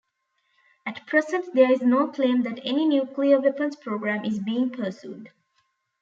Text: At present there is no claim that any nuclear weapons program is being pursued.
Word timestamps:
At 0.83 1.05
present 1.05 1.53
there 1.53 1.71
is 1.71 1.83
no 1.83 2.07
claim 2.07 2.41
that 2.41 2.59
any 2.65 2.85
nuclear 2.87 3.39
weapons 3.39 3.75
program 3.75 4.25
is 4.25 4.39
being 4.39 4.71
pursued. 4.71 5.29